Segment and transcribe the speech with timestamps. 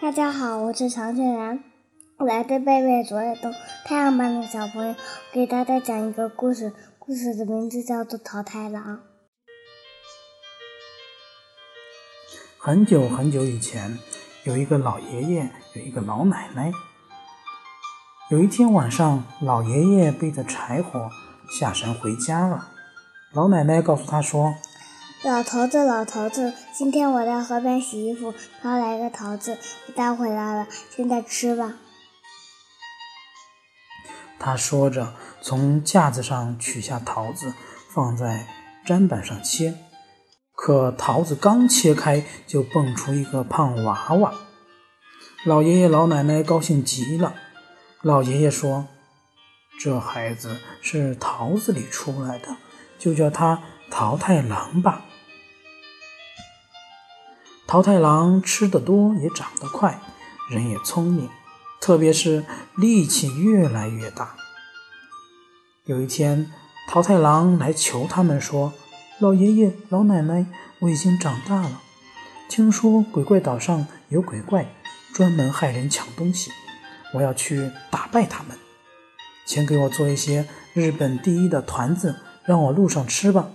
[0.00, 1.64] 大家好，我是常俊然，
[2.18, 3.52] 我来自贝贝卓越东
[3.84, 4.94] 太阳班的小朋友，
[5.32, 6.72] 给大家讲一个故事。
[6.98, 8.96] 故事的名字叫做《淘太狼》。
[12.58, 13.98] 很久很久以前，
[14.44, 16.72] 有一个老爷爷，有一个老奶奶。
[18.30, 21.10] 有一天晚上，老爷爷背着柴火
[21.48, 22.72] 下山回家了。
[23.36, 24.54] 老奶奶告诉他说
[25.22, 31.74] ：“老头子，老头子，今天我在河边洗衣服，捞来个桃子，我带回来了，现在吃吧。”
[34.40, 37.52] 他说着，从架子上取下桃子，
[37.92, 38.46] 放在
[38.86, 39.74] 砧板上切。
[40.54, 44.32] 可桃子刚切开，就蹦出一个胖娃娃。
[45.44, 47.34] 老爷爷老奶奶高兴极了。
[48.00, 48.86] 老爷爷说
[49.78, 52.56] ：“这孩子是桃子里出来的，
[52.98, 55.04] 就叫他桃太郎吧。”
[57.66, 60.00] 桃太郎吃得多，也长得快，
[60.50, 61.28] 人也聪明。
[61.80, 62.44] 特别是
[62.76, 64.36] 力气越来越大。
[65.84, 66.52] 有一天，
[66.88, 68.72] 桃太郎来求他们说
[69.20, 70.46] ：“老爷爷、老奶奶，
[70.80, 71.80] 我已经长大了。
[72.48, 74.74] 听说鬼怪岛上有鬼怪，
[75.14, 76.50] 专门害人、抢东西，
[77.14, 78.56] 我要去打败他们。
[79.44, 82.16] 请给我做一些日本第一的团子，
[82.46, 83.50] 让我路上吃吧。”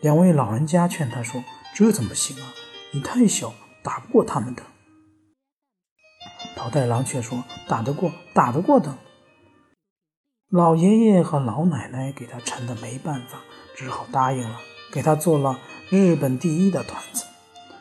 [0.00, 1.42] 两位老人家劝他说
[1.74, 2.52] ：“这怎么行啊？
[2.92, 4.62] 你太小，打不过他们的。”
[6.54, 8.98] 桃太郎却说：“打得过，打得过的。”
[10.50, 13.38] 老爷爷和老奶奶给他馋得没办法，
[13.74, 14.60] 只好答应了，
[14.92, 17.24] 给他做了日本第一的团子，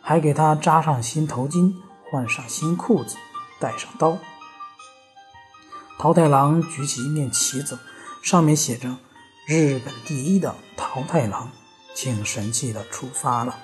[0.00, 1.74] 还给他扎上新头巾，
[2.10, 3.16] 换上新裤子，
[3.60, 4.16] 带上刀。
[5.98, 7.78] 桃太郎举起一面旗子，
[8.22, 8.96] 上面写着
[9.46, 11.52] “日本第一的桃太郎”，
[11.94, 13.58] 挺神气的出发了。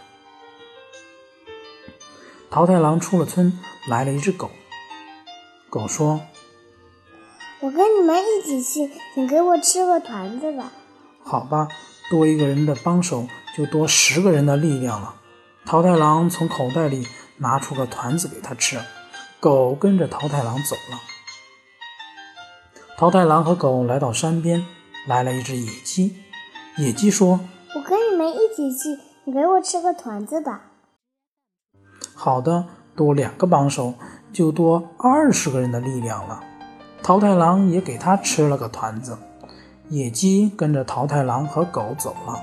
[2.51, 4.51] 桃太郎出了村，来了一只狗。
[5.71, 6.21] 狗说
[7.61, 10.71] ：“我跟你们一起去，请给我吃个团子吧。”
[11.25, 11.69] 好吧，
[12.11, 13.27] 多一个人的帮手，
[13.57, 15.15] 就多十个人的力量了。
[15.65, 17.07] 桃太郎从口袋里
[17.39, 18.79] 拿出个团子给他吃，
[19.39, 21.01] 狗跟着桃太郎走了。
[22.99, 24.67] 桃太郎和狗来到山边，
[25.07, 26.17] 来了一只野鸡。
[26.77, 27.41] 野鸡说
[27.75, 30.63] ：“我跟你们一起去，你给我吃个团子吧。”
[32.15, 33.95] 好的，多两个帮手。
[34.33, 36.41] 就多二十个人的力量了。
[37.03, 39.19] 桃太郎也给他吃了个团子。
[39.89, 42.41] 野鸡跟着桃太郎和狗走了。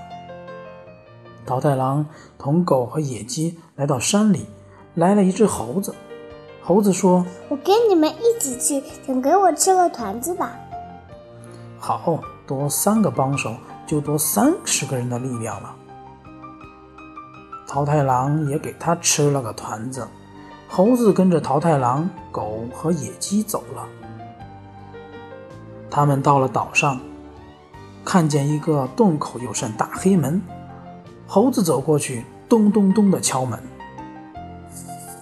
[1.45, 2.05] 桃太郎
[2.37, 4.47] 同狗和野鸡来到山里，
[4.95, 5.95] 来了一只猴子。
[6.61, 10.59] 猴子说：“我跟你们一起去，请给我吃个团子吧。”
[11.79, 11.97] 好
[12.47, 13.53] 多三个帮手，
[13.85, 15.75] 就多三十个人的力量了。
[17.67, 20.07] 桃太郎也给他吃了个团子。
[20.69, 23.85] 猴子跟着桃太郎、狗和野鸡走了。
[25.89, 26.99] 他们到了岛上，
[28.03, 30.41] 看见一个洞口有扇大黑门。
[31.25, 33.57] 猴子走过去，咚咚咚的敲门。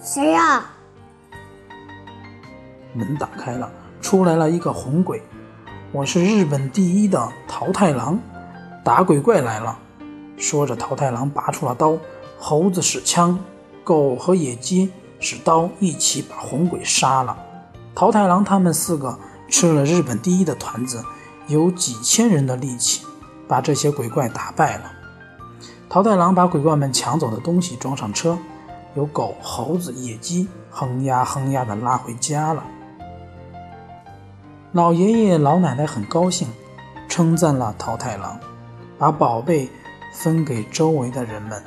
[0.02, 0.64] 谁呀？
[2.92, 3.70] 门打开了，
[4.00, 5.22] 出来了一个红鬼。
[5.96, 8.20] 我是日本第一的桃太郎，
[8.84, 9.78] 打鬼怪来了。
[10.36, 11.96] 说着，桃太郎拔出了刀，
[12.38, 13.38] 猴子使枪，
[13.82, 14.92] 狗和野鸡。
[15.20, 17.34] 使刀一起把红鬼杀了。
[17.94, 19.18] 桃太郎他们四个
[19.48, 21.02] 吃了日本第一的团子，
[21.46, 23.06] 有几千人的力气，
[23.48, 24.92] 把这些鬼怪打败了。
[25.88, 28.36] 桃太郎把鬼怪们抢走的东西装上车，
[28.94, 32.62] 有狗、猴子、野鸡哼呀哼呀的拉回家了。
[34.76, 36.46] 老爷爷老奶奶很高兴，
[37.08, 38.38] 称赞了桃太郎，
[38.98, 39.66] 把宝贝
[40.12, 41.64] 分给周围的人们。